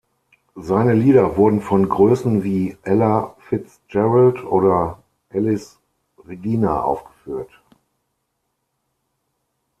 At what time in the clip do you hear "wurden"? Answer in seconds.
1.37-1.61